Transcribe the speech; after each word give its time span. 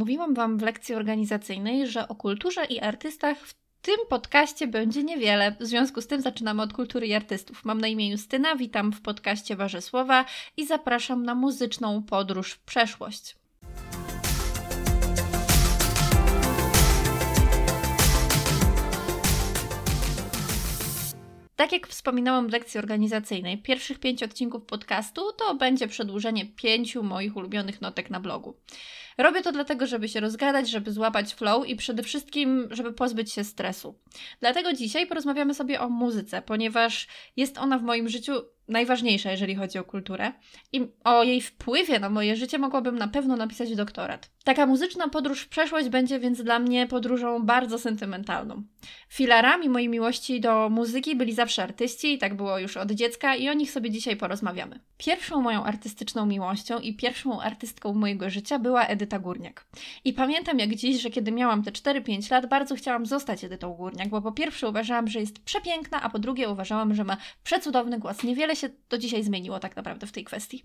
Mówiłam 0.00 0.34
Wam 0.34 0.58
w 0.58 0.62
lekcji 0.62 0.94
organizacyjnej, 0.94 1.86
że 1.86 2.08
o 2.08 2.14
kulturze 2.14 2.64
i 2.64 2.80
artystach 2.80 3.38
w 3.38 3.54
tym 3.82 3.96
podcaście 4.08 4.66
będzie 4.66 5.02
niewiele. 5.02 5.56
W 5.60 5.64
związku 5.64 6.00
z 6.00 6.06
tym 6.06 6.20
zaczynamy 6.20 6.62
od 6.62 6.72
kultury 6.72 7.06
i 7.06 7.14
artystów. 7.14 7.64
Mam 7.64 7.80
na 7.80 7.88
imię 7.88 8.10
Justyna, 8.10 8.56
witam 8.56 8.92
w 8.92 9.00
podcaście 9.02 9.56
Warzysłowa 9.56 10.24
i 10.56 10.66
zapraszam 10.66 11.22
na 11.22 11.34
muzyczną 11.34 12.02
podróż 12.02 12.52
w 12.52 12.60
przeszłość. 12.60 13.36
Tak 21.56 21.72
jak 21.72 21.86
wspominałam 21.86 22.48
w 22.48 22.52
lekcji 22.52 22.78
organizacyjnej, 22.78 23.58
pierwszych 23.58 23.98
pięć 23.98 24.22
odcinków 24.22 24.64
podcastu 24.64 25.32
to 25.32 25.54
będzie 25.54 25.88
przedłużenie 25.88 26.46
pięciu 26.46 27.02
moich 27.02 27.36
ulubionych 27.36 27.80
notek 27.80 28.10
na 28.10 28.20
blogu. 28.20 28.54
Robię 29.18 29.42
to 29.42 29.52
dlatego, 29.52 29.86
żeby 29.86 30.08
się 30.08 30.20
rozgadać, 30.20 30.70
żeby 30.70 30.92
złapać 30.92 31.34
flow 31.34 31.68
i 31.68 31.76
przede 31.76 32.02
wszystkim, 32.02 32.68
żeby 32.70 32.92
pozbyć 32.92 33.32
się 33.32 33.44
stresu. 33.44 33.98
Dlatego 34.40 34.72
dzisiaj 34.72 35.06
porozmawiamy 35.06 35.54
sobie 35.54 35.80
o 35.80 35.88
muzyce, 35.88 36.42
ponieważ 36.42 37.08
jest 37.36 37.58
ona 37.58 37.78
w 37.78 37.82
moim 37.82 38.08
życiu 38.08 38.32
najważniejsza, 38.70 39.30
jeżeli 39.30 39.54
chodzi 39.54 39.78
o 39.78 39.84
kulturę. 39.84 40.32
I 40.72 40.86
o 41.04 41.22
jej 41.22 41.40
wpływie 41.40 41.98
na 41.98 42.10
moje 42.10 42.36
życie 42.36 42.58
mogłabym 42.58 42.98
na 42.98 43.08
pewno 43.08 43.36
napisać 43.36 43.74
doktorat. 43.74 44.30
Taka 44.44 44.66
muzyczna 44.66 45.08
podróż 45.08 45.40
w 45.40 45.48
przeszłość 45.48 45.88
będzie 45.88 46.20
więc 46.20 46.42
dla 46.42 46.58
mnie 46.58 46.86
podróżą 46.86 47.46
bardzo 47.46 47.78
sentymentalną. 47.78 48.62
Filarami 49.08 49.68
mojej 49.68 49.88
miłości 49.88 50.40
do 50.40 50.68
muzyki 50.68 51.16
byli 51.16 51.32
zawsze 51.32 51.62
artyści, 51.62 52.14
i 52.14 52.18
tak 52.18 52.36
było 52.36 52.58
już 52.58 52.76
od 52.76 52.90
dziecka, 52.92 53.34
i 53.34 53.48
o 53.48 53.52
nich 53.52 53.70
sobie 53.70 53.90
dzisiaj 53.90 54.16
porozmawiamy. 54.16 54.80
Pierwszą 54.96 55.40
moją 55.40 55.64
artystyczną 55.64 56.26
miłością 56.26 56.78
i 56.78 56.96
pierwszą 56.96 57.40
artystką 57.40 57.94
mojego 57.94 58.30
życia 58.30 58.58
była 58.58 58.86
Edyta 58.86 59.09
Górniak. 59.18 59.66
I 60.04 60.12
pamiętam 60.12 60.58
jak 60.58 60.74
dziś, 60.74 61.02
że 61.02 61.10
kiedy 61.10 61.32
miałam 61.32 61.62
te 61.62 61.70
4-5 61.70 62.30
lat, 62.30 62.46
bardzo 62.46 62.74
chciałam 62.74 63.06
zostać 63.06 63.44
Edytą 63.44 63.74
Górniak, 63.74 64.08
bo 64.08 64.22
po 64.22 64.32
pierwsze 64.32 64.68
uważałam, 64.68 65.08
że 65.08 65.20
jest 65.20 65.38
przepiękna, 65.38 66.02
a 66.02 66.10
po 66.10 66.18
drugie 66.18 66.48
uważałam, 66.48 66.94
że 66.94 67.04
ma 67.04 67.16
przecudowny 67.44 67.98
głos. 67.98 68.22
Niewiele 68.22 68.56
się 68.56 68.68
to 68.88 68.98
dzisiaj 68.98 69.22
zmieniło 69.22 69.60
tak 69.60 69.76
naprawdę 69.76 70.06
w 70.06 70.12
tej 70.12 70.24
kwestii. 70.24 70.62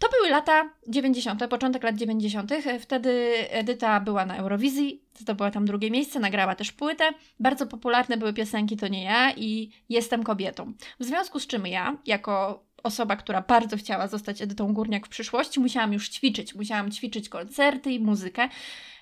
To 0.00 0.08
były 0.08 0.30
lata 0.30 0.70
90., 0.88 1.46
początek 1.46 1.82
lat 1.82 1.96
90. 1.96 2.52
Wtedy 2.80 3.34
Edyta 3.50 4.00
była 4.00 4.26
na 4.26 4.36
Eurowizji, 4.36 5.02
zdobyła 5.14 5.50
tam 5.50 5.66
drugie 5.66 5.90
miejsce, 5.90 6.20
nagrała 6.20 6.54
też 6.54 6.72
płytę. 6.72 7.04
Bardzo 7.40 7.66
popularne 7.66 8.16
były 8.16 8.32
piosenki 8.32 8.76
To 8.76 8.88
nie 8.88 9.04
ja 9.04 9.32
i 9.32 9.70
Jestem 9.88 10.22
kobietą. 10.22 10.72
W 11.00 11.04
związku 11.04 11.40
z 11.40 11.46
czym 11.46 11.66
ja, 11.66 11.96
jako 12.06 12.64
osoba, 12.82 13.16
która 13.16 13.42
bardzo 13.42 13.76
chciała 13.76 14.08
zostać 14.08 14.42
Edytą 14.42 14.74
Górniak 14.74 15.06
w 15.06 15.08
przyszłości, 15.08 15.60
musiałam 15.60 15.92
już 15.92 16.08
ćwiczyć. 16.08 16.54
Musiałam 16.54 16.90
ćwiczyć 16.90 17.28
koncerty 17.28 17.92
i 17.92 18.00
muzykę. 18.00 18.48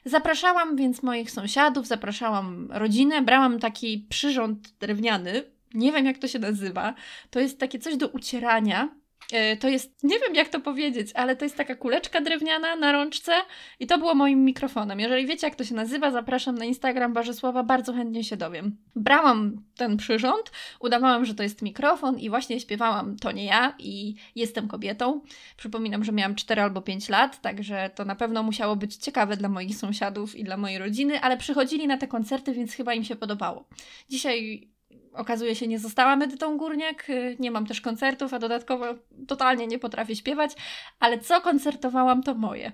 Zapraszałam 0.05 0.77
więc 0.77 1.02
moich 1.02 1.30
sąsiadów, 1.30 1.86
zapraszałam 1.86 2.68
rodzinę, 2.70 3.22
brałam 3.22 3.58
taki 3.58 4.06
przyrząd 4.08 4.70
drewniany, 4.80 5.44
nie 5.74 5.92
wiem 5.92 6.06
jak 6.06 6.18
to 6.18 6.28
się 6.28 6.38
nazywa. 6.38 6.94
To 7.30 7.41
jest 7.41 7.60
takie 7.60 7.78
coś 7.78 7.96
do 7.96 8.08
ucierania. 8.08 8.88
E, 9.33 9.56
to 9.56 9.69
jest, 9.69 10.03
nie 10.03 10.19
wiem 10.19 10.34
jak 10.34 10.48
to 10.48 10.61
powiedzieć, 10.61 11.11
ale 11.14 11.36
to 11.36 11.45
jest 11.45 11.56
taka 11.56 11.75
kuleczka 11.75 12.20
drewniana 12.20 12.77
na 12.77 12.92
rączce 12.92 13.33
i 13.81 13.86
to 13.86 13.98
było 13.98 14.14
moim 14.14 14.45
mikrofonem. 14.45 15.00
Jeżeli 15.00 15.27
wiecie 15.27 15.47
jak 15.47 15.56
to 15.56 15.64
się 15.64 15.75
nazywa, 15.75 16.11
zapraszam 16.11 16.58
na 16.58 16.64
Instagram 16.64 17.12
Barzysława, 17.12 17.62
bardzo 17.62 17.92
chętnie 17.92 18.25
się 18.25 18.36
dowiem. 18.36 18.77
Brałam 18.97 19.62
ten 19.77 19.97
przyrząd, 19.97 20.53
udawałam, 20.81 21.25
że 21.25 21.34
to 21.34 21.42
jest 21.42 21.62
mikrofon 21.62 22.19
i 22.19 22.31
właśnie 22.31 22.61
śpiewałam 22.61 23.17
To 23.17 23.33
nie 23.33 23.45
ja 23.45 23.75
i 23.78 24.14
Jestem 24.34 24.69
kobietą. 24.69 25.20
Przypominam, 25.56 26.05
że 26.05 26.12
miałam 26.12 26.34
4 26.34 26.62
albo 26.62 26.83
5 26.83 27.08
lat, 27.08 27.41
także 27.41 27.91
to 27.95 28.05
na 28.05 28.17
pewno 28.17 28.42
musiało 28.42 28.77
być 28.77 28.97
ciekawe 28.97 29.36
dla 29.36 29.48
moich 29.48 29.77
sąsiadów 29.77 30.36
i 30.36 30.45
dla 30.45 30.56
mojej 30.56 30.78
rodziny, 30.78 31.20
ale 31.20 31.36
przychodzili 31.36 31.86
na 31.86 31.97
te 31.97 32.08
koncerty, 32.08 32.53
więc 32.53 32.73
chyba 32.73 32.95
im 32.95 33.05
się 33.05 33.17
podobało. 33.17 33.69
Dzisiaj 34.08 34.69
okazuje 35.17 35.55
się, 35.55 35.69
nie 35.69 35.78
zostałam 35.78 36.22
Edytą 36.22 36.56
Górniak, 36.56 37.11
y, 37.11 37.36
nie 37.39 37.51
mam 37.51 37.67
też 37.67 37.80
koncertów, 37.80 38.35
a 38.35 38.39
dodatkowo 38.39 38.86
totalnie 39.29 39.67
nie 39.67 39.79
potrafię 39.79 40.17
śpiewać, 40.17 40.52
ale 41.01 41.18
co 41.18 41.40
koncertowałam, 41.40 42.23
to 42.23 42.35
moje. 42.35 42.73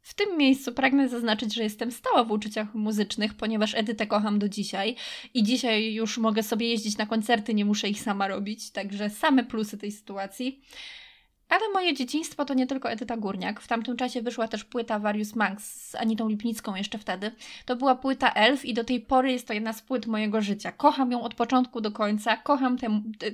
W 0.00 0.14
tym 0.14 0.38
miejscu 0.38 0.72
pragnę 0.72 1.08
zaznaczyć, 1.08 1.54
że 1.54 1.62
jestem 1.62 1.92
stała 1.92 2.24
w 2.24 2.32
uczuciach 2.32 2.74
muzycznych, 2.74 3.34
ponieważ 3.34 3.74
Edytę 3.74 4.06
kocham 4.06 4.38
do 4.38 4.48
dzisiaj 4.48 4.96
i 5.34 5.42
dzisiaj 5.42 5.94
już 5.94 6.18
mogę 6.18 6.42
sobie 6.42 6.68
jeździć 6.68 6.98
na 6.98 7.06
koncerty, 7.06 7.54
nie 7.54 7.64
muszę 7.64 7.88
ich 7.88 8.00
sama 8.00 8.28
robić, 8.28 8.70
także 8.70 9.10
same 9.10 9.44
plusy 9.44 9.78
tej 9.78 9.92
sytuacji. 9.92 10.62
Ale 11.48 11.60
moje 11.74 11.94
dzieciństwo 11.94 12.44
to 12.44 12.54
nie 12.54 12.66
tylko 12.66 12.90
Edyta 12.90 13.16
Górniak. 13.16 13.60
W 13.60 13.68
tamtym 13.68 13.96
czasie 13.96 14.22
wyszła 14.22 14.48
też 14.48 14.64
płyta 14.64 14.98
Various 14.98 15.36
Monks 15.36 15.64
z 15.64 15.94
Anitą 15.94 16.28
Lipnicką 16.28 16.74
jeszcze 16.74 16.98
wtedy. 16.98 17.32
To 17.64 17.76
była 17.76 17.94
płyta 17.94 18.32
Elf 18.32 18.64
i 18.64 18.74
do 18.74 18.84
tej 18.84 19.00
pory 19.00 19.32
jest 19.32 19.46
to 19.46 19.52
jedna 19.52 19.72
z 19.72 19.82
płyt 19.82 20.06
mojego 20.06 20.40
życia. 20.40 20.72
Kocham 20.72 21.12
ją 21.12 21.22
od 21.22 21.34
początku 21.34 21.80
do 21.80 21.92
końca, 21.92 22.36
kocham 22.36 22.76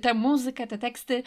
tę 0.03 0.15
muzykę, 0.15 0.67
te 0.67 0.79
teksty. 0.79 1.23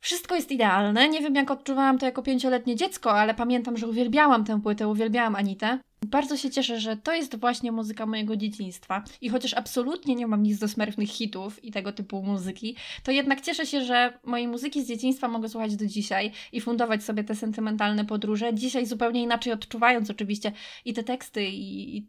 Wszystko 0.00 0.34
jest 0.34 0.50
idealne. 0.50 1.08
Nie 1.08 1.20
wiem, 1.20 1.34
jak 1.34 1.50
odczuwałam 1.50 1.98
to 1.98 2.06
jako 2.06 2.22
pięcioletnie 2.22 2.76
dziecko, 2.76 3.12
ale 3.12 3.34
pamiętam, 3.34 3.76
że 3.76 3.88
uwielbiałam 3.88 4.44
tę 4.44 4.62
płytę, 4.62 4.88
uwielbiałam 4.88 5.36
Anitę. 5.36 5.78
Bardzo 6.04 6.36
się 6.36 6.50
cieszę, 6.50 6.80
że 6.80 6.96
to 6.96 7.14
jest 7.14 7.36
właśnie 7.36 7.72
muzyka 7.72 8.06
mojego 8.06 8.36
dzieciństwa. 8.36 9.04
I 9.20 9.28
chociaż 9.28 9.54
absolutnie 9.54 10.14
nie 10.14 10.26
mam 10.26 10.42
nic 10.42 10.58
do 10.58 10.68
smerfnych 10.68 11.10
hitów 11.10 11.64
i 11.64 11.70
tego 11.70 11.92
typu 11.92 12.22
muzyki, 12.22 12.76
to 13.02 13.10
jednak 13.10 13.40
cieszę 13.40 13.66
się, 13.66 13.84
że 13.84 14.18
mojej 14.24 14.48
muzyki 14.48 14.84
z 14.84 14.88
dzieciństwa 14.88 15.28
mogę 15.28 15.48
słuchać 15.48 15.76
do 15.76 15.86
dzisiaj 15.86 16.32
i 16.52 16.60
fundować 16.60 17.04
sobie 17.04 17.24
te 17.24 17.34
sentymentalne 17.34 18.04
podróże. 18.04 18.54
Dzisiaj 18.54 18.86
zupełnie 18.86 19.22
inaczej 19.22 19.52
odczuwając 19.52 20.10
oczywiście 20.10 20.52
i 20.84 20.92
te 20.92 21.04
teksty, 21.04 21.44
i, 21.44 21.96
i 21.96 22.06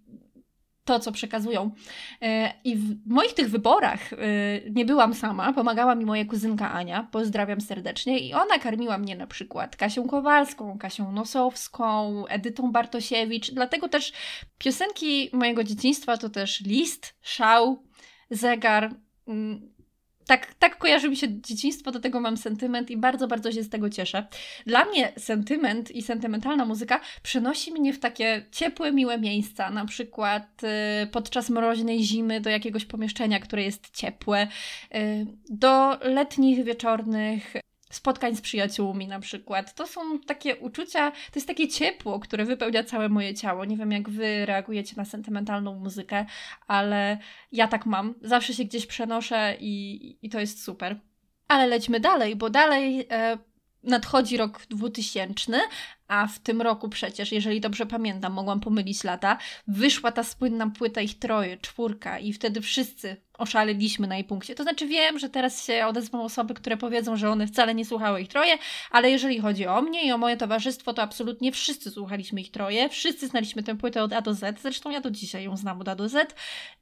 to, 0.86 1.00
co 1.00 1.12
przekazują. 1.12 1.72
E, 2.22 2.54
I 2.64 2.76
w 2.76 3.08
moich 3.08 3.34
tych 3.34 3.50
wyborach 3.50 4.14
e, 4.14 4.18
nie 4.70 4.86
byłam 4.86 5.14
sama, 5.14 5.54
pomagała 5.54 5.96
mi 5.96 6.06
moja 6.06 6.26
kuzynka 6.26 6.72
Ania, 6.72 7.08
pozdrawiam 7.12 7.62
serdecznie, 7.62 8.20
i 8.20 8.34
ona 8.34 8.60
karmiła 8.60 8.98
mnie 8.98 9.16
na 9.16 9.28
przykład 9.28 9.76
Kasią 9.76 10.08
Kowalską, 10.08 10.78
Kasią 10.78 11.12
Nosowską, 11.12 12.24
Edytą 12.28 12.72
Bartosiewicz, 12.72 13.52
dlatego 13.52 13.90
też 13.90 14.14
piosenki 14.58 15.30
mojego 15.34 15.64
dzieciństwa 15.64 16.18
to 16.18 16.30
też 16.30 16.62
list, 16.62 17.16
szał, 17.22 17.84
zegar, 18.30 18.96
mm, 19.28 19.75
tak, 20.28 20.54
tak 20.54 20.78
kojarzy 20.78 21.10
mi 21.10 21.18
się 21.18 21.42
dzieciństwo, 21.42 21.92
do 21.92 22.00
tego 22.00 22.20
mam 22.20 22.38
sentyment 22.38 22.92
i 22.92 22.98
bardzo, 22.98 23.28
bardzo 23.28 23.52
się 23.52 23.64
z 23.64 23.70
tego 23.70 23.90
cieszę. 23.90 24.28
Dla 24.66 24.86
mnie 24.86 25.14
sentyment 25.18 25.92
i 25.92 26.02
sentymentalna 26.02 26.66
muzyka 26.66 27.00
przenosi 27.24 27.72
mnie 27.72 27.94
w 27.94 28.00
takie 28.00 28.46
ciepłe, 28.52 28.92
miłe 28.92 29.18
miejsca, 29.18 29.70
na 29.70 29.86
przykład 29.86 30.62
y, 31.04 31.08
podczas 31.08 31.50
mroźnej 31.50 32.04
zimy 32.04 32.42
do 32.42 32.50
jakiegoś 32.50 32.86
pomieszczenia, 32.86 33.40
które 33.40 33.64
jest 33.64 33.90
ciepłe, 33.90 34.48
y, 34.96 35.26
do 35.50 35.98
letnich, 36.02 36.64
wieczornych 36.64 37.54
spotkań 37.96 38.36
z 38.36 38.42
przyjaciółmi 38.42 39.08
na 39.08 39.20
przykład. 39.20 39.76
To 39.76 39.88
są 39.88 40.20
takie 40.20 40.56
uczucia, 40.56 41.12
to 41.12 41.32
jest 41.36 41.48
takie 41.48 41.68
ciepło, 41.68 42.20
które 42.20 42.46
wypełnia 42.46 42.84
całe 42.84 43.10
moje 43.10 43.34
ciało. 43.34 43.66
Nie 43.66 43.78
wiem, 43.78 43.92
jak 43.92 44.10
wy 44.10 44.46
reagujecie 44.46 44.96
na 44.98 45.06
sentymentalną 45.06 45.80
muzykę, 45.80 46.26
ale 46.68 47.18
ja 47.52 47.68
tak 47.68 47.86
mam. 47.86 48.14
Zawsze 48.22 48.54
się 48.54 48.64
gdzieś 48.64 48.86
przenoszę 48.86 49.58
i, 49.60 50.18
i 50.22 50.30
to 50.30 50.40
jest 50.40 50.64
super. 50.64 51.00
Ale 51.48 51.68
lećmy 51.68 52.00
dalej, 52.00 52.36
bo 52.36 52.50
dalej 52.50 53.08
e, 53.12 53.38
nadchodzi 53.84 54.38
rok 54.38 54.66
2000, 54.70 55.60
a 56.08 56.28
w 56.28 56.40
tym 56.40 56.62
roku 56.62 56.90
przecież, 56.90 57.32
jeżeli 57.32 57.62
dobrze 57.62 57.86
pamiętam, 57.86 58.34
mogłam 58.34 58.60
pomylić 58.60 59.04
lata, 59.04 59.38
wyszła 59.68 60.12
ta 60.12 60.24
słynna 60.24 60.70
płyta 60.70 61.02
ich 61.02 61.20
troje, 61.20 61.58
czwórka 61.58 62.20
i 62.20 62.34
wtedy 62.34 62.62
wszyscy 62.62 63.26
oszaleliśmy 63.38 64.08
na 64.08 64.16
jej 64.16 64.24
punkcie. 64.24 64.56
To 64.56 64.64
znaczy 64.64 64.88
wiem, 64.88 65.20
że 65.20 65.30
teraz 65.30 65.66
się 65.66 65.86
odezwą 65.86 66.24
osoby, 66.24 66.54
które 66.54 66.78
powiedzą, 66.78 67.16
że 67.16 67.30
one 67.30 67.48
wcale 67.48 67.76
nie 67.76 67.86
słuchały 67.86 68.22
ich 68.22 68.28
troje, 68.28 68.58
ale 68.92 69.12
jeżeli 69.12 69.40
chodzi 69.40 69.68
o 69.68 69.82
mnie 69.82 70.08
i 70.08 70.12
o 70.12 70.18
moje 70.18 70.38
towarzystwo, 70.38 70.94
to 70.94 71.02
absolutnie 71.02 71.52
wszyscy 71.52 71.92
słuchaliśmy 71.92 72.42
ich 72.42 72.52
troje, 72.52 72.90
wszyscy 72.90 73.28
znaliśmy 73.28 73.64
tę 73.64 73.76
płytę 73.76 74.04
od 74.04 74.14
A 74.14 74.22
do 74.22 74.34
Z, 74.34 74.62
zresztą 74.62 74.90
ja 74.90 75.02
do 75.02 75.12
dzisiaj 75.12 75.44
ją 75.44 75.58
znam 75.58 75.82
od 75.82 75.88
A 75.88 75.96
do 75.96 76.10
Z 76.10 76.36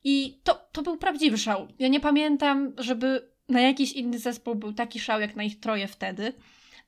i 0.03 0.39
to, 0.43 0.67
to 0.71 0.81
był 0.81 0.97
prawdziwy 0.97 1.37
szał. 1.37 1.67
Ja 1.79 1.87
nie 1.87 1.99
pamiętam, 1.99 2.73
żeby 2.77 3.33
na 3.49 3.61
jakiś 3.61 3.93
inny 3.93 4.19
zespół 4.19 4.55
był 4.55 4.73
taki 4.73 4.99
szał 4.99 5.21
jak 5.21 5.35
na 5.35 5.43
ich 5.43 5.59
troje 5.59 5.87
wtedy. 5.87 6.33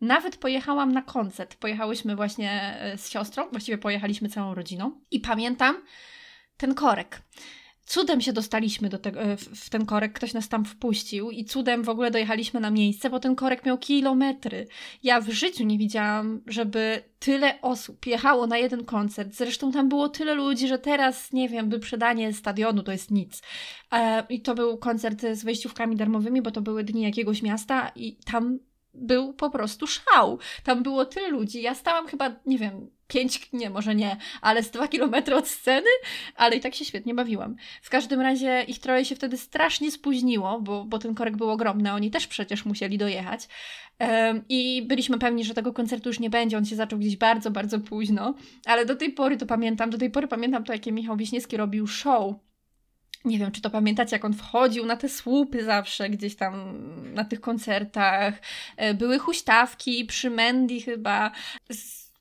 Nawet 0.05 0.37
pojechałam 0.37 0.91
na 0.91 1.01
koncert. 1.01 1.55
Pojechałyśmy 1.55 2.15
właśnie 2.15 2.77
e, 2.79 2.97
z 2.97 3.09
siostrą, 3.09 3.49
właściwie 3.51 3.77
pojechaliśmy 3.77 4.29
całą 4.29 4.55
rodziną. 4.55 5.01
I 5.11 5.19
pamiętam 5.19 5.75
ten 6.57 6.73
korek. 6.73 7.21
Cudem 7.85 8.21
się 8.21 8.33
dostaliśmy 8.33 8.89
do 8.89 8.97
tego, 8.97 9.21
e, 9.21 9.37
w 9.37 9.69
ten 9.69 9.85
korek, 9.85 10.13
ktoś 10.13 10.33
nas 10.33 10.49
tam 10.49 10.65
wpuścił 10.65 11.31
i 11.31 11.45
cudem 11.45 11.83
w 11.83 11.89
ogóle 11.89 12.11
dojechaliśmy 12.11 12.59
na 12.59 12.71
miejsce, 12.71 13.09
bo 13.09 13.19
ten 13.19 13.35
korek 13.35 13.65
miał 13.65 13.77
kilometry. 13.77 14.67
Ja 15.03 15.21
w 15.21 15.29
życiu 15.29 15.63
nie 15.63 15.77
widziałam, 15.77 16.41
żeby 16.47 17.03
tyle 17.19 17.61
osób 17.61 18.05
jechało 18.05 18.47
na 18.47 18.57
jeden 18.57 18.85
koncert. 18.85 19.33
Zresztą 19.33 19.71
tam 19.71 19.89
było 19.89 20.09
tyle 20.09 20.33
ludzi, 20.33 20.67
że 20.67 20.79
teraz, 20.79 21.33
nie 21.33 21.49
wiem, 21.49 21.69
wyprzedanie 21.69 22.33
stadionu 22.33 22.83
to 22.83 22.91
jest 22.91 23.11
nic. 23.11 23.41
E, 23.91 24.25
I 24.29 24.41
to 24.41 24.55
był 24.55 24.77
koncert 24.77 25.21
z 25.33 25.43
wejściówkami 25.43 25.95
darmowymi, 25.95 26.41
bo 26.41 26.51
to 26.51 26.61
były 26.61 26.83
dni 26.83 27.01
jakiegoś 27.01 27.41
miasta 27.41 27.91
i 27.95 28.15
tam 28.15 28.59
był 28.95 29.33
po 29.33 29.49
prostu 29.49 29.87
szał. 29.87 30.39
Tam 30.63 30.83
było 30.83 31.05
tyle 31.05 31.29
ludzi. 31.29 31.61
Ja 31.61 31.75
stałam 31.75 32.07
chyba, 32.07 32.35
nie 32.45 32.57
wiem, 32.57 32.89
5, 33.07 33.49
nie, 33.53 33.69
może 33.69 33.95
nie, 33.95 34.17
ale 34.41 34.63
z 34.63 34.71
2 34.71 34.87
kilometry 34.87 35.35
od 35.35 35.47
sceny, 35.47 35.89
ale 36.35 36.55
i 36.55 36.59
tak 36.59 36.75
się 36.75 36.85
świetnie 36.85 37.13
bawiłam. 37.13 37.55
W 37.81 37.89
każdym 37.89 38.21
razie 38.21 38.63
ich 38.67 38.79
troje 38.79 39.05
się 39.05 39.15
wtedy 39.15 39.37
strasznie 39.37 39.91
spóźniło, 39.91 40.61
bo, 40.61 40.85
bo 40.85 40.99
ten 40.99 41.15
korek 41.15 41.37
był 41.37 41.49
ogromny, 41.49 41.93
oni 41.93 42.11
też 42.11 42.27
przecież 42.27 42.65
musieli 42.65 42.97
dojechać. 42.97 43.47
Um, 43.99 44.43
I 44.49 44.81
byliśmy 44.87 45.19
pewni, 45.19 45.43
że 45.43 45.53
tego 45.53 45.73
koncertu 45.73 46.09
już 46.09 46.19
nie 46.19 46.29
będzie, 46.29 46.57
on 46.57 46.65
się 46.65 46.75
zaczął 46.75 46.99
gdzieś 46.99 47.17
bardzo, 47.17 47.51
bardzo 47.51 47.79
późno, 47.79 48.33
ale 48.65 48.85
do 48.85 48.95
tej 48.95 49.11
pory 49.11 49.37
to 49.37 49.45
pamiętam, 49.45 49.89
do 49.89 49.97
tej 49.97 50.09
pory 50.09 50.27
pamiętam 50.27 50.63
to, 50.63 50.73
jakie 50.73 50.91
Michał 50.91 51.17
Wiśniewski 51.17 51.57
robił 51.57 51.87
show 51.87 52.35
nie 53.25 53.39
wiem, 53.39 53.51
czy 53.51 53.61
to 53.61 53.69
pamiętacie, 53.69 54.15
jak 54.15 54.25
on 54.25 54.33
wchodził 54.33 54.85
na 54.85 54.97
te 54.97 55.09
słupy 55.09 55.63
zawsze 55.63 56.09
gdzieś 56.09 56.35
tam 56.35 56.81
na 57.13 57.25
tych 57.25 57.41
koncertach. 57.41 58.33
E, 58.77 58.93
były 58.93 59.19
huśtawki 59.19 60.05
przy 60.05 60.29
Mandy 60.29 60.81
chyba. 60.81 61.31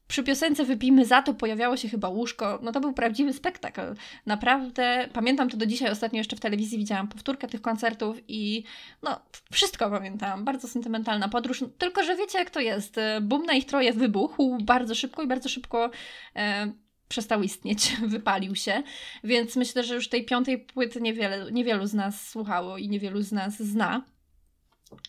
Przy 0.08 0.22
piosence 0.22 0.64
Wypijmy 0.64 1.06
za 1.06 1.22
to 1.22 1.34
pojawiało 1.34 1.76
się 1.76 1.88
chyba 1.88 2.08
łóżko. 2.08 2.58
No 2.62 2.72
to 2.72 2.80
był 2.80 2.92
prawdziwy 2.92 3.32
spektakl. 3.32 3.80
Naprawdę 4.26 5.08
pamiętam 5.12 5.50
to 5.50 5.56
do 5.56 5.66
dzisiaj. 5.66 5.90
Ostatnio 5.90 6.18
jeszcze 6.18 6.36
w 6.36 6.40
telewizji 6.40 6.78
widziałam 6.78 7.08
powtórkę 7.08 7.48
tych 7.48 7.62
koncertów 7.62 8.16
i 8.28 8.64
no 9.02 9.20
wszystko 9.52 9.90
pamiętam. 9.90 10.44
Bardzo 10.44 10.68
sentymentalna 10.68 11.28
podróż. 11.28 11.64
Tylko, 11.78 12.02
że 12.02 12.16
wiecie 12.16 12.38
jak 12.38 12.50
to 12.50 12.60
jest. 12.60 12.96
Boom 13.22 13.42
na 13.42 13.52
ich 13.52 13.66
troje 13.66 13.92
wybuchł 13.92 14.58
bardzo 14.62 14.94
szybko 14.94 15.22
i 15.22 15.26
bardzo 15.26 15.48
szybko 15.48 15.90
e, 16.36 16.72
przestał 17.08 17.42
istnieć, 17.42 17.96
wypalił 18.06 18.56
się, 18.56 18.82
więc 19.24 19.56
myślę, 19.56 19.84
że 19.84 19.94
już 19.94 20.08
tej 20.08 20.24
piątej 20.24 20.58
płyty 20.58 21.00
niewiele, 21.00 21.52
niewielu 21.52 21.86
z 21.86 21.94
nas 21.94 22.28
słuchało 22.28 22.78
i 22.78 22.88
niewielu 22.88 23.22
z 23.22 23.32
nas 23.32 23.62
zna. 23.62 24.04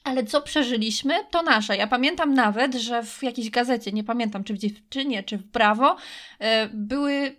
Ale 0.03 0.23
co 0.23 0.41
przeżyliśmy, 0.41 1.13
to 1.31 1.41
nasze. 1.41 1.77
Ja 1.77 1.87
pamiętam 1.87 2.33
nawet, 2.33 2.75
że 2.75 3.03
w 3.03 3.23
jakiejś 3.23 3.49
gazecie, 3.49 3.91
nie 3.91 4.03
pamiętam 4.03 4.43
czy 4.43 4.53
w 4.53 4.57
Dziewczynie, 4.57 5.23
czy 5.23 5.37
w 5.37 5.43
Brawo, 5.43 5.95
e, 6.39 6.69
były 6.73 7.13
e, 7.13 7.33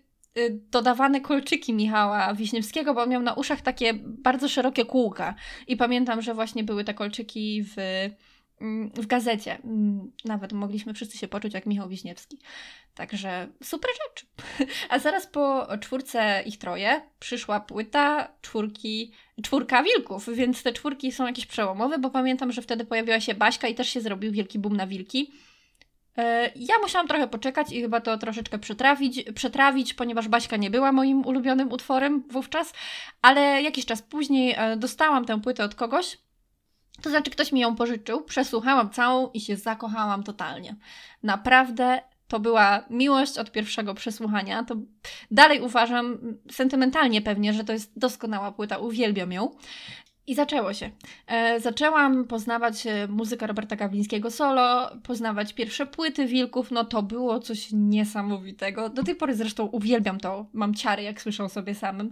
dodawane 0.50 1.20
kolczyki 1.20 1.72
Michała 1.74 2.34
Wiśniewskiego, 2.34 2.94
bo 2.94 3.02
on 3.02 3.08
miał 3.08 3.22
na 3.22 3.34
uszach 3.34 3.60
takie 3.60 3.94
bardzo 4.02 4.48
szerokie 4.48 4.84
kółka. 4.84 5.34
I 5.66 5.76
pamiętam, 5.76 6.22
że 6.22 6.34
właśnie 6.34 6.64
były 6.64 6.84
te 6.84 6.94
kolczyki 6.94 7.64
w 7.64 7.76
w 8.94 9.06
gazecie. 9.06 9.58
Mm, 9.64 10.12
nawet 10.24 10.52
mogliśmy 10.52 10.94
wszyscy 10.94 11.18
się 11.18 11.28
poczuć 11.28 11.54
jak 11.54 11.66
Michał 11.66 11.88
Wiśniewski. 11.88 12.38
Także 12.94 13.48
super 13.62 13.90
rzecz. 13.90 14.26
A 14.90 14.98
zaraz 14.98 15.26
po 15.26 15.66
czwórce 15.80 16.42
ich 16.46 16.58
troje 16.58 17.00
przyszła 17.18 17.60
płyta 17.60 18.28
czwórki, 18.42 19.12
czwórka 19.42 19.82
wilków, 19.82 20.28
więc 20.34 20.62
te 20.62 20.72
czwórki 20.72 21.12
są 21.12 21.26
jakieś 21.26 21.46
przełomowe, 21.46 21.98
bo 21.98 22.10
pamiętam, 22.10 22.52
że 22.52 22.62
wtedy 22.62 22.84
pojawiła 22.84 23.20
się 23.20 23.34
Baśka 23.34 23.68
i 23.68 23.74
też 23.74 23.88
się 23.88 24.00
zrobił 24.00 24.32
wielki 24.32 24.58
boom 24.58 24.76
na 24.76 24.86
wilki. 24.86 25.32
E, 26.18 26.50
ja 26.56 26.74
musiałam 26.82 27.08
trochę 27.08 27.28
poczekać 27.28 27.72
i 27.72 27.80
chyba 27.80 28.00
to 28.00 28.18
troszeczkę 28.18 28.58
przetrawić, 28.58 29.24
przetrawić, 29.34 29.94
ponieważ 29.94 30.28
Baśka 30.28 30.56
nie 30.56 30.70
była 30.70 30.92
moim 30.92 31.26
ulubionym 31.26 31.72
utworem 31.72 32.24
wówczas, 32.30 32.72
ale 33.22 33.62
jakiś 33.62 33.86
czas 33.86 34.02
później 34.02 34.54
e, 34.56 34.76
dostałam 34.76 35.24
tę 35.24 35.40
płytę 35.40 35.64
od 35.64 35.74
kogoś, 35.74 36.18
to 37.02 37.10
znaczy, 37.10 37.30
ktoś 37.30 37.52
mi 37.52 37.60
ją 37.60 37.76
pożyczył, 37.76 38.24
przesłuchałam 38.24 38.90
całą 38.90 39.30
i 39.30 39.40
się 39.40 39.56
zakochałam 39.56 40.22
totalnie. 40.22 40.76
Naprawdę 41.22 42.00
to 42.28 42.40
była 42.40 42.84
miłość 42.90 43.38
od 43.38 43.52
pierwszego 43.52 43.94
przesłuchania. 43.94 44.64
To 44.64 44.76
dalej 45.30 45.60
uważam, 45.60 46.18
sentymentalnie 46.50 47.22
pewnie, 47.22 47.52
że 47.52 47.64
to 47.64 47.72
jest 47.72 47.98
doskonała 47.98 48.52
płyta, 48.52 48.78
uwielbiam 48.78 49.32
ją. 49.32 49.50
I 50.26 50.34
zaczęło 50.34 50.74
się. 50.74 50.90
E, 51.26 51.60
zaczęłam 51.60 52.24
poznawać 52.24 52.86
e, 52.86 53.08
muzykę 53.08 53.46
Roberta 53.46 53.76
Gawlińskiego 53.76 54.30
solo, 54.30 54.90
poznawać 55.02 55.52
pierwsze 55.52 55.86
płyty 55.86 56.26
Wilków, 56.26 56.70
no 56.70 56.84
to 56.84 57.02
było 57.02 57.40
coś 57.40 57.68
niesamowitego. 57.72 58.88
Do 58.88 59.02
tej 59.02 59.14
pory 59.14 59.34
zresztą 59.34 59.66
uwielbiam 59.66 60.20
to, 60.20 60.46
mam 60.52 60.74
ciary, 60.74 61.02
jak 61.02 61.22
słyszę 61.22 61.48
sobie 61.48 61.74
samym. 61.74 62.10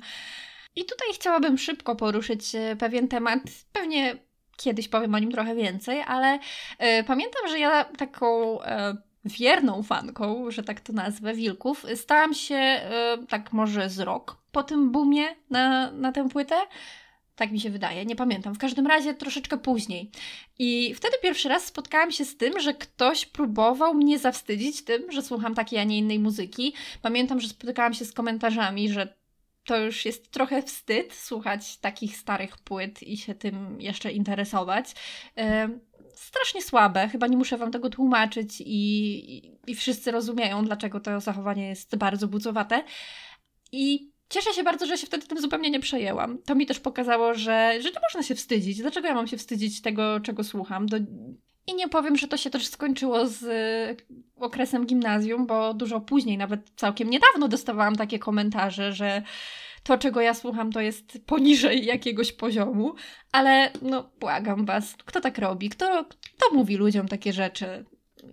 I 0.76 0.80
tutaj 0.84 1.08
chciałabym 1.14 1.58
szybko 1.58 1.96
poruszyć 1.96 2.54
e, 2.54 2.76
pewien 2.76 3.08
temat, 3.08 3.40
pewnie 3.72 4.16
kiedyś 4.56 4.88
powiem 4.88 5.14
o 5.14 5.18
nim 5.18 5.32
trochę 5.32 5.54
więcej, 5.54 6.02
ale 6.06 6.38
y, 6.38 7.04
pamiętam, 7.06 7.48
że 7.48 7.58
ja 7.58 7.84
taką 7.84 8.60
y, 8.62 8.64
wierną 9.24 9.82
fanką, 9.82 10.50
że 10.50 10.62
tak 10.62 10.80
to 10.80 10.92
nazwę, 10.92 11.34
Wilków, 11.34 11.86
stałam 11.94 12.34
się 12.34 12.80
y, 13.22 13.26
tak 13.26 13.52
może 13.52 13.90
z 13.90 14.00
rok 14.00 14.44
po 14.52 14.62
tym 14.62 14.92
boomie 14.92 15.24
na, 15.50 15.90
na 15.90 16.12
tę 16.12 16.28
płytę. 16.28 16.54
Tak 17.36 17.52
mi 17.52 17.60
się 17.60 17.70
wydaje, 17.70 18.06
nie 18.06 18.16
pamiętam. 18.16 18.54
W 18.54 18.58
każdym 18.58 18.86
razie 18.86 19.14
troszeczkę 19.14 19.58
później. 19.58 20.10
I 20.58 20.94
wtedy 20.94 21.16
pierwszy 21.22 21.48
raz 21.48 21.64
spotkałam 21.64 22.10
się 22.12 22.24
z 22.24 22.36
tym, 22.36 22.60
że 22.60 22.74
ktoś 22.74 23.26
próbował 23.26 23.94
mnie 23.94 24.18
zawstydzić 24.18 24.84
tym, 24.84 25.12
że 25.12 25.22
słucham 25.22 25.54
takiej, 25.54 25.78
a 25.78 25.84
nie 25.84 25.98
innej 25.98 26.18
muzyki. 26.18 26.74
Pamiętam, 27.02 27.40
że 27.40 27.48
spotykałam 27.48 27.94
się 27.94 28.04
z 28.04 28.12
komentarzami, 28.12 28.88
że 28.88 29.14
to 29.64 29.78
już 29.78 30.04
jest 30.04 30.30
trochę 30.30 30.62
wstyd 30.62 31.14
słuchać 31.14 31.76
takich 31.76 32.16
starych 32.16 32.58
płyt 32.58 33.02
i 33.02 33.16
się 33.16 33.34
tym 33.34 33.80
jeszcze 33.80 34.12
interesować. 34.12 34.94
strasznie 36.14 36.62
słabe, 36.62 37.08
chyba 37.08 37.26
nie 37.26 37.36
muszę 37.36 37.56
Wam 37.56 37.70
tego 37.70 37.90
tłumaczyć 37.90 38.60
i, 38.60 39.52
i, 39.66 39.74
wszyscy 39.74 40.10
rozumieją, 40.10 40.64
dlaczego 40.64 41.00
to 41.00 41.20
zachowanie 41.20 41.68
jest 41.68 41.96
bardzo 41.96 42.28
bucowate. 42.28 42.84
I 43.72 44.10
cieszę 44.28 44.52
się 44.52 44.62
bardzo, 44.62 44.86
że 44.86 44.98
się 44.98 45.06
wtedy 45.06 45.26
tym 45.26 45.40
zupełnie 45.40 45.70
nie 45.70 45.80
przejęłam. 45.80 46.38
To 46.42 46.54
mi 46.54 46.66
też 46.66 46.80
pokazało, 46.80 47.34
że, 47.34 47.76
że 47.80 47.90
nie 47.90 48.00
można 48.02 48.22
się 48.22 48.34
wstydzić. 48.34 48.78
Dlaczego 48.78 49.08
ja 49.08 49.14
mam 49.14 49.26
się 49.26 49.36
wstydzić 49.36 49.82
tego, 49.82 50.20
czego 50.20 50.44
słucham? 50.44 50.86
Do... 50.86 50.96
I 51.66 51.74
nie 51.74 51.88
powiem, 51.88 52.16
że 52.16 52.28
to 52.28 52.36
się 52.36 52.50
też 52.50 52.66
skończyło 52.66 53.26
z 53.26 53.44
okresem 54.36 54.86
gimnazjum, 54.86 55.46
bo 55.46 55.74
dużo 55.74 56.00
później, 56.00 56.38
nawet 56.38 56.70
całkiem 56.76 57.10
niedawno 57.10 57.48
dostawałam 57.48 57.96
takie 57.96 58.18
komentarze, 58.18 58.92
że 58.92 59.22
to, 59.82 59.98
czego 59.98 60.20
ja 60.20 60.34
słucham, 60.34 60.72
to 60.72 60.80
jest 60.80 61.18
poniżej 61.26 61.84
jakiegoś 61.84 62.32
poziomu, 62.32 62.94
ale 63.32 63.70
no 63.82 64.10
błagam 64.20 64.64
was, 64.64 64.96
kto 65.04 65.20
tak 65.20 65.38
robi? 65.38 65.68
Kto, 65.68 66.04
kto 66.04 66.54
mówi 66.54 66.76
ludziom 66.76 67.08
takie 67.08 67.32
rzeczy? 67.32 67.84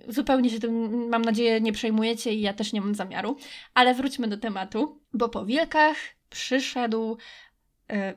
Zupełnie 0.07 0.49
się 0.49 0.59
tym, 0.59 1.07
mam 1.09 1.21
nadzieję, 1.21 1.61
nie 1.61 1.71
przejmujecie 1.71 2.33
i 2.33 2.41
ja 2.41 2.53
też 2.53 2.73
nie 2.73 2.81
mam 2.81 2.95
zamiaru. 2.95 3.37
Ale 3.73 3.93
wróćmy 3.93 4.27
do 4.27 4.37
tematu, 4.37 5.01
bo 5.13 5.29
po 5.29 5.45
wielkach 5.45 5.97
przyszedł 6.29 7.17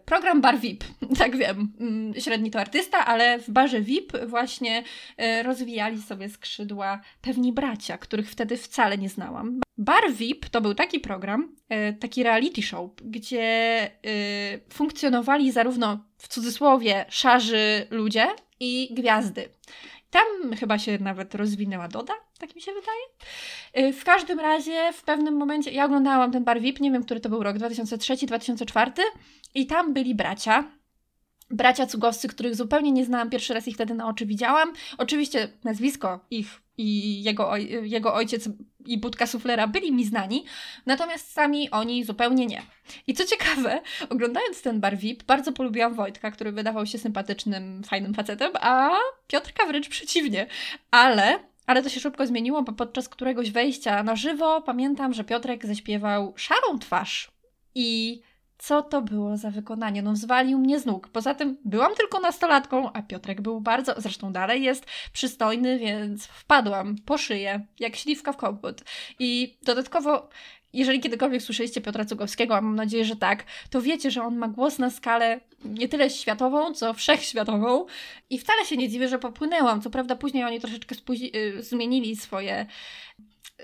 program 0.05 0.41
Bar 0.41 0.59
VIP, 0.59 0.85
tak 1.19 1.37
wiem, 1.37 1.73
mm, 1.81 2.15
średni 2.21 2.51
to 2.51 2.61
artysta, 2.61 3.07
ale 3.07 3.39
w 3.39 3.51
barze 3.51 3.81
VIP 3.81 4.13
właśnie 4.27 4.83
e, 5.17 5.43
rozwijali 5.43 6.03
sobie 6.03 6.29
skrzydła 6.29 7.01
pewni 7.21 7.53
bracia, 7.53 7.99
których 7.99 8.31
wtedy 8.31 8.57
wcale 8.57 8.99
nie 8.99 9.09
znałam. 9.09 9.61
Bar 9.79 10.13
VIP 10.13 10.49
to 10.49 10.61
był 10.61 10.75
taki 10.75 11.01
program, 11.01 11.57
e, 11.69 11.93
taki 11.93 12.23
reality 12.23 12.63
show, 12.63 12.91
gdzie 13.05 13.91
funkcjonowali 14.73 15.53
zarówno 15.53 16.05
w 16.19 16.29
cudzysłowie 16.29 17.05
szarzy 17.09 17.87
ludzie 17.91 18.27
i 18.61 18.89
gwiazdy. 18.95 19.49
Tam 20.15 20.57
chyba 20.57 20.79
się 20.79 20.99
nawet 20.99 21.35
rozwinęła 21.35 21.89
Doda, 21.89 22.15
tak 22.39 22.57
mi 22.57 22.63
się 22.63 22.73
wydaje. 22.73 23.89
Y, 23.89 23.93
w 23.93 24.05
każdym 24.05 24.41
razie 24.41 24.93
w 24.93 25.03
pewnym 25.03 25.37
momencie, 25.37 25.71
ja 25.71 25.85
oglądałam 25.85 26.33
ten 26.33 26.45
bar 26.45 26.61
VIP, 26.61 26.81
nie 26.81 26.91
wiem, 26.91 27.05
który 27.05 27.21
to 27.21 27.29
był 27.29 27.43
rok, 27.43 27.57
2003-2004 27.57 28.91
i 29.55 29.67
tam 29.67 29.95
byli 29.95 30.15
bracia, 30.15 30.65
bracia 31.51 31.87
cugowscy, 31.87 32.29
których 32.29 32.55
zupełnie 32.55 32.93
nie 32.93 33.05
znałam, 33.05 33.31
pierwszy 33.31 33.55
raz 33.55 33.69
ich 33.69 33.75
wtedy 33.75 33.95
na 33.95 34.09
oczy 34.09 34.27
widziałam. 34.27 34.73
Oczywiście 34.99 35.49
nazwisko 35.65 36.27
ich 36.31 36.64
i 36.79 37.23
jego, 37.23 37.57
jego 37.83 38.15
ojciec 38.15 38.49
i 38.87 38.99
budka 38.99 39.27
suflera 39.27 39.67
byli 39.67 39.93
mi 39.93 40.05
znani, 40.05 40.45
natomiast 40.87 41.33
sami 41.33 41.71
oni 41.71 42.05
zupełnie 42.05 42.47
nie. 42.47 42.63
I 43.07 43.15
co 43.15 43.25
ciekawe, 43.25 43.83
oglądając 44.11 44.63
ten 44.63 44.81
bar 44.81 44.97
VIP, 44.97 45.23
bardzo 45.23 45.53
polubiłam 45.53 45.95
Wojtka, 45.95 46.31
który 46.31 46.53
wydawał 46.53 46.87
się 46.87 46.99
sympatycznym, 46.99 47.83
fajnym 47.85 48.15
facetem, 48.15 48.53
a 48.61 48.91
Piotrka 49.27 49.67
wręcz 49.67 49.89
przeciwnie. 49.89 50.47
Ale 50.91 51.39
ale 51.67 51.83
to 51.83 51.89
się 51.89 52.01
szybko 52.01 52.27
zmieniło, 52.27 52.63
bo 52.63 52.73
podczas 52.73 53.09
któregoś 53.09 53.51
wejścia 53.51 54.03
na 54.03 54.17
żywo 54.17 54.63
pamiętam, 54.63 55.15
że 55.15 55.25
Piotrek 55.25 55.67
zaśpiewał 55.67 56.35
szarą 56.37 56.79
twarz. 56.79 57.31
I 57.75 58.21
co 58.67 58.83
to 58.83 59.03
było 59.03 59.37
za 59.37 59.51
wykonanie? 59.51 60.03
No, 60.03 60.17
zwalił 60.17 60.59
mnie 60.59 60.81
z 60.81 60.87
nóg. 60.87 61.09
Poza 61.09 61.35
tym 61.35 61.59
byłam 61.65 61.95
tylko 61.95 62.21
nastolatką, 62.21 62.93
a 62.93 63.03
Piotrek 63.03 63.41
był 63.41 63.61
bardzo, 63.61 63.95
zresztą 63.97 64.33
dalej 64.33 64.63
jest 64.63 64.85
przystojny, 65.13 65.79
więc 65.79 66.27
wpadłam 66.27 66.97
po 67.07 67.19
szyję, 67.19 67.67
jak 67.81 67.97
śliwka 67.97 68.33
w 68.33 68.37
kompot. 68.37 68.83
I 69.19 69.57
dodatkowo 69.63 70.29
jeżeli 70.79 71.01
kiedykolwiek 71.01 71.43
słyszeliście 71.43 71.81
Piotra 71.81 72.05
Cugowskiego, 72.05 72.57
a 72.57 72.61
mam 72.61 72.75
nadzieję, 72.75 73.05
że 73.05 73.17
tak, 73.17 73.45
to 73.71 73.83
wiecie, 73.83 74.11
że 74.11 74.23
on 74.23 74.37
ma 74.37 74.49
głos 74.49 74.79
na 74.79 74.91
skalę 74.91 75.41
nie 75.65 75.89
tyle 75.89 76.11
światową, 76.11 76.75
co 76.75 76.95
wszechświatową. 76.95 77.87
I 78.31 78.39
wcale 78.39 78.65
się 78.65 78.77
nie 78.77 78.89
dziwię, 78.89 79.09
że 79.09 79.19
popłynęłam. 79.19 79.83
Co 79.83 79.91
prawda 79.91 80.17
później 80.17 80.45
oni 80.45 80.61
troszeczkę 80.61 80.95
y, 81.37 81.63
zmienili 81.63 82.17
swoje 82.17 82.67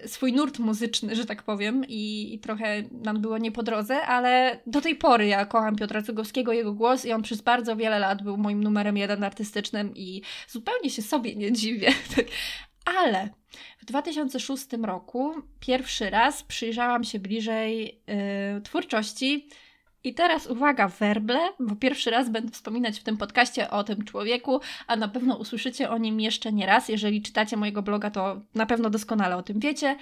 swój 0.07 0.33
nurt 0.33 0.59
muzyczny, 0.59 1.17
że 1.17 1.25
tak 1.25 1.43
powiem, 1.43 1.85
i, 1.89 2.35
i, 2.35 2.39
trochę 2.39 2.83
nam 2.93 3.21
było 3.21 3.39
nie 3.39 3.53
po 3.53 3.63
drodze, 3.63 4.03
ale 4.03 4.61
do 4.67 4.81
tej 4.81 4.97
pory 4.97 5.27
ja 5.27 5.47
kocham 5.47 5.77
Piotra 5.77 6.03
Cugowskiego, 6.03 6.53
jego 6.53 6.73
głos 6.73 7.05
i 7.05 7.13
on 7.13 7.23
przez 7.23 7.41
bardzo 7.41 7.77
wiele 7.77 7.99
lat 7.99 8.23
był 8.23 8.37
moim 8.37 8.65
numerem 8.65 8.97
jeden 8.97 9.25
artystycznym 9.25 9.97
i 9.97 10.23
zupełnie 10.49 10.91
się 10.91 11.03
sobie 11.03 11.37
nie 11.37 11.53
dziwię. 11.53 11.93
Ale 12.85 13.29
w 13.79 13.85
2006 13.85 14.67
roku 14.83 15.35
pierwszy 15.61 16.11
raz 16.11 16.43
przyjrzałam 16.43 17.05
się 17.05 17.19
bliżej 17.19 18.01
yy, 18.55 18.61
twórczości 18.61 19.49
i 20.05 20.15
teraz 20.15 20.47
uwaga, 20.47 20.89
werble, 20.89 21.39
bo 21.61 21.77
pierwszy 21.77 22.11
raz 22.11 22.31
będę 22.31 22.53
wspominać 22.53 23.01
w 23.01 23.03
tym 23.03 23.17
podcaście 23.17 23.71
o 23.71 23.85
tym 23.85 24.05
człowieku, 24.05 24.61
a 24.87 24.97
na 24.97 25.09
pewno 25.09 25.37
usłyszycie 25.37 25.91
o 25.91 25.99
nim 25.99 26.21
jeszcze 26.21 26.53
nie 26.53 26.67
raz. 26.67 26.89
Jeżeli 26.89 27.23
czytacie 27.23 27.57
mojego 27.57 27.83
bloga, 27.83 28.11
to 28.11 28.41
na 28.55 28.67
pewno 28.67 28.91
doskonale 28.91 29.37
o 29.37 29.43
tym 29.43 29.61
wiecie. 29.61 29.97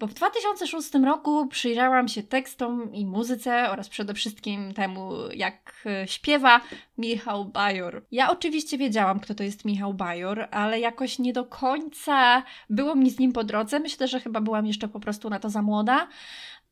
Bo 0.00 0.06
w 0.06 0.14
2006 0.14 0.94
roku 0.94 1.46
przyjrzałam 1.46 2.08
się 2.08 2.22
tekstom 2.22 2.94
i 2.94 3.06
muzyce 3.06 3.70
oraz 3.70 3.88
przede 3.88 4.14
wszystkim 4.14 4.74
temu, 4.74 5.12
jak 5.34 5.84
e, 5.86 6.08
śpiewa 6.08 6.60
Michał 6.98 7.44
Bajor. 7.44 8.06
Ja 8.10 8.30
oczywiście 8.30 8.78
wiedziałam, 8.78 9.20
kto 9.20 9.34
to 9.34 9.42
jest 9.42 9.64
Michał 9.64 9.94
Bajor, 9.94 10.48
ale 10.50 10.80
jakoś 10.80 11.18
nie 11.18 11.32
do 11.32 11.44
końca 11.44 12.42
było 12.70 12.94
mi 12.94 13.10
z 13.10 13.18
nim 13.18 13.32
po 13.32 13.44
drodze. 13.44 13.80
Myślę, 13.80 14.08
że 14.08 14.20
chyba 14.20 14.40
byłam 14.40 14.66
jeszcze 14.66 14.88
po 14.88 15.00
prostu 15.00 15.30
na 15.30 15.38
to 15.38 15.50
za 15.50 15.62
młoda. 15.62 16.08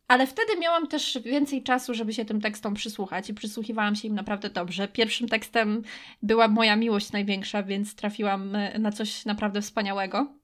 Ale 0.09 0.27
wtedy 0.27 0.59
miałam 0.59 0.87
też 0.87 1.19
więcej 1.25 1.63
czasu, 1.63 1.95
żeby 1.95 2.13
się 2.13 2.25
tym 2.25 2.41
tekstom 2.41 2.75
przysłuchać 2.75 3.31
i 3.31 3.35
przysłuchiwałam 3.35 3.97
się 3.97 4.09
im 4.09 4.15
naprawdę 4.15 4.51
dobrze. 4.51 4.89
Pierwszym 4.89 5.29
tekstem 5.29 5.83
była 6.23 6.49
moja 6.49 6.77
miłość 6.77 7.13
największa, 7.13 7.63
więc 7.63 7.95
trafiłam 7.95 8.57
e, 8.57 8.79
na 8.79 8.93
coś 8.93 9.25
naprawdę 9.25 9.63
wspaniałego. 9.63 10.43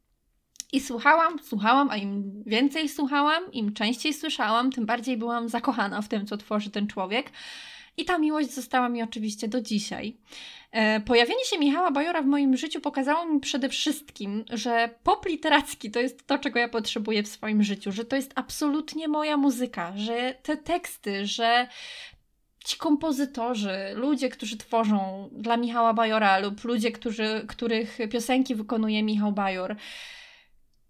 I 0.72 0.80
słuchałam, 0.80 1.38
słuchałam, 1.42 1.90
a 1.90 1.96
im 1.96 2.42
więcej 2.46 2.88
słuchałam, 2.88 3.52
im 3.52 3.72
częściej 3.72 4.14
słyszałam, 4.14 4.72
tym 4.72 4.86
bardziej 4.86 5.16
byłam 5.16 5.48
zakochana 5.48 6.02
w 6.02 6.08
tym, 6.08 6.26
co 6.26 6.36
tworzy 6.36 6.70
ten 6.70 6.86
człowiek. 6.86 7.30
I 7.98 8.04
ta 8.04 8.18
miłość 8.18 8.50
została 8.54 8.88
mi 8.88 9.02
oczywiście 9.02 9.48
do 9.48 9.60
dzisiaj. 9.60 10.16
E, 10.72 11.00
pojawienie 11.00 11.44
się 11.44 11.58
Michała 11.58 11.90
Bajora 11.90 12.22
w 12.22 12.26
moim 12.26 12.56
życiu 12.56 12.80
pokazało 12.80 13.26
mi 13.26 13.40
przede 13.40 13.68
wszystkim, 13.68 14.44
że 14.50 14.90
pop 15.02 15.26
literacki 15.26 15.90
to 15.90 16.00
jest 16.00 16.26
to, 16.26 16.38
czego 16.38 16.58
ja 16.58 16.68
potrzebuję 16.68 17.22
w 17.22 17.28
swoim 17.28 17.62
życiu, 17.62 17.92
że 17.92 18.04
to 18.04 18.16
jest 18.16 18.32
absolutnie 18.34 19.08
moja 19.08 19.36
muzyka, 19.36 19.92
że 19.96 20.34
te 20.42 20.56
teksty, 20.56 21.26
że 21.26 21.68
ci 22.64 22.78
kompozytorzy, 22.78 23.76
ludzie, 23.94 24.28
którzy 24.28 24.56
tworzą 24.56 25.28
dla 25.32 25.56
Michała 25.56 25.94
Bajora 25.94 26.38
lub 26.38 26.64
ludzie, 26.64 26.92
którzy, 26.92 27.44
których 27.48 27.98
piosenki 28.10 28.54
wykonuje 28.54 29.02
Michał 29.02 29.32
Bajor, 29.32 29.76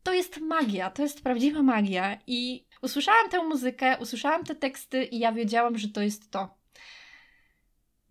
to 0.02 0.14
jest 0.14 0.40
magia, 0.40 0.90
to 0.90 1.02
jest 1.02 1.22
prawdziwa 1.22 1.62
magia. 1.62 2.18
I 2.26 2.66
usłyszałam 2.82 3.30
tę 3.30 3.44
muzykę, 3.44 3.96
usłyszałam 4.00 4.44
te 4.44 4.54
teksty 4.54 5.04
i 5.04 5.18
ja 5.18 5.32
wiedziałam, 5.32 5.78
że 5.78 5.88
to 5.88 6.02
jest 6.02 6.30
to. 6.30 6.57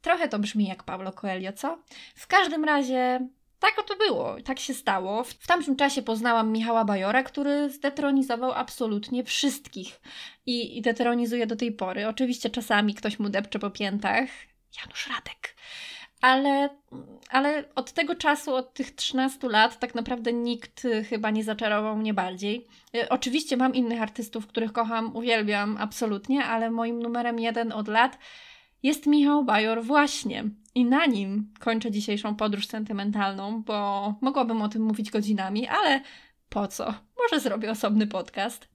Trochę 0.08 0.28
to 0.28 0.40
brzmi 0.40 0.68
jak 0.68 0.84
Pablo 0.84 1.12
Coelho, 1.12 1.54
co? 1.54 1.78
W 2.16 2.28
każdym 2.28 2.64
razie 2.64 3.28
tak 3.60 3.76
to 3.88 3.96
było, 3.96 4.36
tak 4.46 4.60
się 4.60 4.74
stało. 4.74 5.24
W 5.24 5.48
tamtym 5.48 5.76
czasie 5.76 6.02
poznałam 6.02 6.52
Michała 6.52 6.86
Bajora, 6.86 7.24
który 7.24 7.70
zdetronizował 7.70 8.52
absolutnie 8.52 9.24
wszystkich 9.24 10.02
i, 10.46 10.78
i 10.78 10.82
detronizuje 10.82 11.48
do 11.48 11.56
tej 11.56 11.72
pory. 11.72 12.08
Oczywiście 12.08 12.50
czasami 12.50 12.94
ktoś 12.94 13.20
mu 13.20 13.30
depcze 13.30 13.60
po 13.60 13.70
piętach. 13.70 14.30
Janusz 14.82 15.08
Radek 15.08 15.56
ale, 16.22 16.70
ale 17.30 17.64
od 17.76 17.92
tego 17.92 18.16
czasu, 18.16 18.56
od 18.56 18.74
tych 18.74 18.96
13 18.96 19.50
lat, 19.50 19.80
tak 19.80 19.96
naprawdę 19.96 20.34
nikt 20.34 20.86
y, 20.86 21.04
chyba 21.04 21.30
nie 21.30 21.44
zaczarował 21.44 21.98
mnie 21.98 22.14
bardziej. 22.14 22.68
Y, 22.96 23.10
oczywiście 23.10 23.58
mam 23.58 23.76
innych 23.76 24.02
artystów, 24.02 24.48
których 24.48 24.74
kocham, 24.74 25.16
uwielbiam 25.16 25.78
absolutnie, 25.78 26.46
ale 26.46 26.72
moim 26.72 27.02
numerem 27.02 27.40
jeden 27.40 27.72
od 27.72 27.88
lat 27.88 28.18
jest 28.84 29.06
Michał 29.06 29.44
Bajor 29.44 29.84
właśnie. 29.84 30.44
I 30.76 30.86
na 30.86 31.06
nim 31.06 31.54
kończę 31.60 31.92
dzisiejszą 31.92 32.36
podróż 32.36 32.68
sentymentalną, 32.68 33.64
bo 33.64 34.14
mogłabym 34.22 34.62
o 34.62 34.70
tym 34.70 34.82
mówić 34.82 35.12
godzinami, 35.12 35.68
ale 35.68 36.02
po 36.50 36.68
co? 36.68 36.94
Może 37.18 37.40
zrobię 37.42 37.72
osobny 37.72 38.08
podcast. 38.08 38.68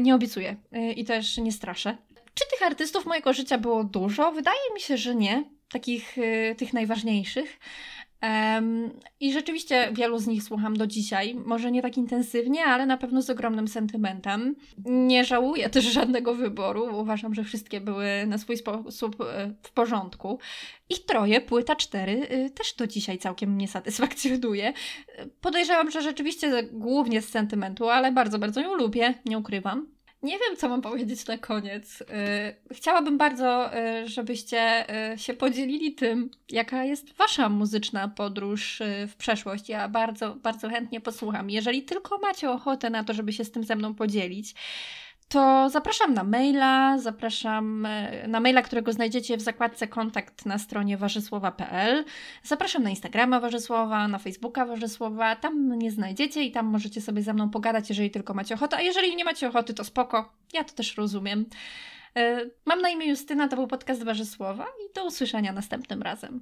Nie 0.00 0.14
obiecuję 0.14 0.56
i 0.96 1.04
też 1.04 1.38
nie 1.38 1.52
straszę. 1.52 1.96
Czy 2.34 2.44
tych 2.50 2.62
artystów 2.66 3.06
mojego 3.06 3.32
życia 3.32 3.58
było 3.58 3.84
dużo? 3.84 4.32
Wydaje 4.32 4.74
mi 4.74 4.80
się, 4.80 4.96
że 4.96 5.14
nie 5.14 5.44
takich 5.68 6.18
y, 6.18 6.54
tych 6.58 6.72
najważniejszych. 6.72 7.58
I 9.20 9.32
rzeczywiście 9.32 9.88
wielu 9.92 10.18
z 10.18 10.26
nich 10.26 10.42
słucham 10.42 10.76
do 10.76 10.86
dzisiaj. 10.86 11.34
Może 11.34 11.72
nie 11.72 11.82
tak 11.82 11.96
intensywnie, 11.96 12.64
ale 12.64 12.86
na 12.86 12.96
pewno 12.96 13.22
z 13.22 13.30
ogromnym 13.30 13.68
sentymentem. 13.68 14.56
Nie 14.84 15.24
żałuję 15.24 15.70
też 15.70 15.84
żadnego 16.00 16.34
wyboru. 16.34 17.00
Uważam, 17.00 17.34
że 17.34 17.44
wszystkie 17.44 17.80
były 17.80 18.06
na 18.26 18.38
swój 18.38 18.56
sposób 18.56 19.20
y, 19.20 19.24
w 19.62 19.72
porządku. 19.72 20.38
I 20.88 20.94
troje, 21.06 21.40
płyta 21.40 21.76
cztery, 21.76 22.28
y, 22.32 22.50
też 22.50 22.74
do 22.74 22.86
dzisiaj 22.86 23.18
całkiem 23.18 23.50
mnie 23.50 23.68
satysfakcjonuje. 23.68 24.72
Podejrzewam, 25.40 25.90
że 25.90 26.02
rzeczywiście 26.02 26.62
głównie 26.72 27.22
z 27.22 27.28
sentymentu, 27.28 27.88
ale 27.88 28.12
bardzo, 28.12 28.38
bardzo 28.38 28.60
ją 28.60 28.74
lubię, 28.74 29.14
nie 29.24 29.38
ukrywam. 29.38 29.93
Nie 30.24 30.38
wiem, 30.38 30.56
co 30.56 30.68
mam 30.68 30.82
powiedzieć 30.82 31.26
na 31.26 31.38
koniec. 31.38 32.00
Y, 32.00 32.04
chciałabym 32.74 33.18
bardzo, 33.18 33.78
y, 33.78 34.08
żebyście 34.08 34.84
y, 35.12 35.18
się 35.18 35.34
podzielili 35.34 35.94
tym, 35.94 36.30
jaka 36.50 36.84
jest 36.84 37.12
Wasza 37.12 37.48
muzyczna 37.48 38.08
podróż 38.08 38.82
w 39.08 39.14
przeszłość. 39.16 39.68
Ja 39.68 39.88
bardzo, 39.88 40.34
bardzo 40.34 40.68
chętnie 40.68 41.00
posłucham. 41.00 41.50
Jeżeli 41.50 41.82
tylko 41.82 42.18
macie 42.18 42.50
ochotę 42.50 42.90
na 42.90 43.04
to, 43.04 43.14
żeby 43.14 43.32
się 43.32 43.44
z 43.44 43.50
tym 43.50 43.64
ze 43.64 43.76
mną 43.76 43.94
podzielić, 43.94 44.54
to 45.34 45.70
zapraszam 45.70 46.14
na 46.14 46.24
maila, 46.24 46.98
zapraszam 46.98 47.86
e, 47.86 48.28
na 48.28 48.40
maila, 48.40 48.62
którego 48.62 48.92
znajdziecie 48.92 49.36
w 49.36 49.40
zakładce 49.40 49.88
kontakt 49.88 50.46
na 50.46 50.58
stronie 50.58 50.96
warzysłowa.pl. 50.96 52.04
Zapraszam 52.42 52.82
na 52.82 52.90
Instagrama 52.90 53.40
Warzysłowa, 53.40 54.08
na 54.08 54.18
Facebooka 54.18 54.66
Warzysłowa, 54.66 55.36
tam 55.36 55.54
mnie 55.54 55.90
znajdziecie 55.90 56.42
i 56.42 56.52
tam 56.52 56.66
możecie 56.66 57.00
sobie 57.00 57.22
ze 57.22 57.34
mną 57.34 57.50
pogadać, 57.50 57.88
jeżeli 57.88 58.10
tylko 58.10 58.34
macie 58.34 58.54
ochotę, 58.54 58.76
a 58.76 58.80
jeżeli 58.80 59.16
nie 59.16 59.24
macie 59.24 59.48
ochoty, 59.48 59.74
to 59.74 59.84
spoko, 59.84 60.32
ja 60.52 60.64
to 60.64 60.74
też 60.74 60.96
rozumiem. 60.96 61.46
E, 62.16 62.40
mam 62.64 62.80
na 62.80 62.88
imię 62.88 63.06
Justyna, 63.06 63.48
to 63.48 63.56
był 63.56 63.66
podcast 63.66 64.04
Warzysłowa 64.04 64.64
i 64.64 64.94
do 64.94 65.04
usłyszenia 65.04 65.52
następnym 65.52 66.02
razem. 66.02 66.40